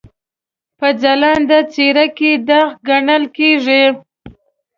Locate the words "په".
0.77-0.87